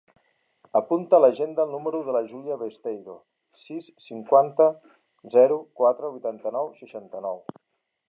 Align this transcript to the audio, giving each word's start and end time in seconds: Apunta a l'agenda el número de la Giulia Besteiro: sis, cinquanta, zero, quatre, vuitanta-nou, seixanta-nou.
Apunta 0.77 1.17
a 1.17 1.23
l'agenda 1.23 1.65
el 1.67 1.73
número 1.77 1.99
de 2.07 2.15
la 2.15 2.23
Giulia 2.31 2.57
Besteiro: 2.63 3.19
sis, 3.67 3.93
cinquanta, 4.09 4.71
zero, 5.39 5.63
quatre, 5.83 6.15
vuitanta-nou, 6.17 6.77
seixanta-nou. 6.85 7.43